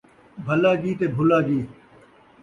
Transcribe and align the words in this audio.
بَھلا 0.45 0.71
جی 0.81 0.91
تے 0.99 1.05
بُھلا 1.15 1.39
جی 1.47 1.59